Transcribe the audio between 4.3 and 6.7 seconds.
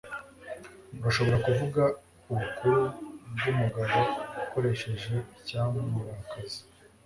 ukoresheje icyamurakaza